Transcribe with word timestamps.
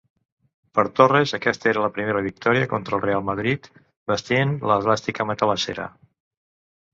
Per 0.77 0.83
Torres, 0.99 1.33
aquesta 1.37 1.69
era 1.71 1.83
la 1.83 1.91
primera 1.97 2.23
victòria 2.27 2.69
contra 2.71 2.97
el 2.99 3.03
Reial 3.03 3.27
Madrid 3.27 3.69
vestint 4.13 4.55
l'elàstica 4.71 5.29
matalassera. 5.33 5.87